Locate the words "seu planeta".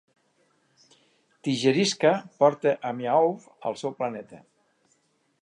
3.85-4.43